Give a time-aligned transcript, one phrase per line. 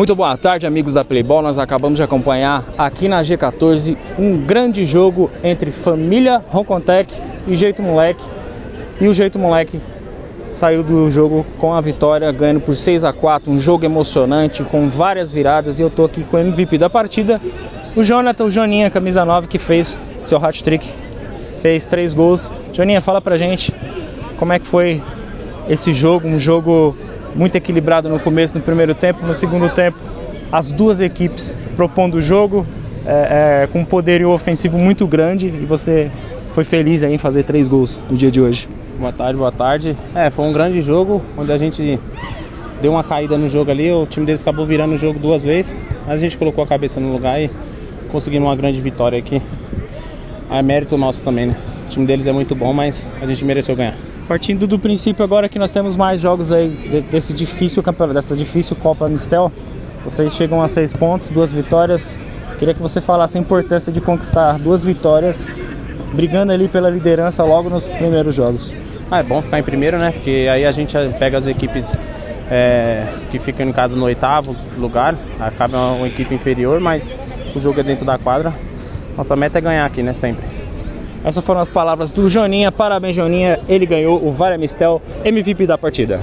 [0.00, 1.42] Muito boa tarde, amigos da Playball.
[1.42, 7.14] Nós acabamos de acompanhar aqui na G14 um grande jogo entre família Rocontec
[7.46, 8.24] e Jeito Moleque.
[8.98, 9.78] E o Jeito Moleque
[10.48, 14.88] saiu do jogo com a vitória, ganhando por 6 a 4 Um jogo emocionante, com
[14.88, 15.78] várias viradas.
[15.78, 17.38] E eu tô aqui com o MVP da partida,
[17.94, 20.88] o Jonathan, o Joninha, camisa 9, que fez seu hat-trick.
[21.60, 22.50] Fez três gols.
[22.72, 23.70] Joninha, fala pra gente
[24.38, 25.02] como é que foi
[25.68, 26.96] esse jogo, um jogo
[27.34, 29.98] muito equilibrado no começo, no primeiro tempo, no segundo tempo,
[30.50, 32.66] as duas equipes propondo o jogo
[33.06, 36.10] é, é, com um poderio ofensivo muito grande e você
[36.54, 38.68] foi feliz em fazer três gols no dia de hoje.
[38.98, 39.96] Boa tarde, boa tarde.
[40.14, 41.98] É, foi um grande jogo onde a gente
[42.82, 45.74] deu uma caída no jogo ali, o time deles acabou virando o jogo duas vezes,
[46.06, 47.50] mas a gente colocou a cabeça no lugar e
[48.10, 49.40] conseguimos uma grande vitória aqui.
[50.50, 51.54] É mérito nosso também, né?
[51.86, 54.09] O time deles é muito bom, mas a gente mereceu ganhar.
[54.30, 56.68] Partindo do princípio agora que nós temos mais jogos aí
[57.10, 59.50] desse difícil campeonato, dessa difícil Copa Mistel,
[60.04, 62.16] vocês chegam a seis pontos, duas vitórias.
[62.56, 65.44] Queria que você falasse a importância de conquistar duas vitórias,
[66.12, 68.72] brigando ali pela liderança logo nos primeiros jogos.
[69.10, 70.12] Ah, é bom ficar em primeiro, né?
[70.12, 71.98] Porque aí a gente pega as equipes
[72.48, 77.20] é, que ficam no caso no oitavo lugar, acaba uma equipe inferior, mas
[77.52, 78.54] o jogo é dentro da quadra.
[79.16, 80.12] Nossa meta é ganhar aqui, né?
[80.12, 80.49] Sempre.
[81.24, 82.72] Essas foram as palavras do Joninha.
[82.72, 83.60] Parabéns, Joninha.
[83.68, 86.20] Ele ganhou o Vale Mistel MVP da partida.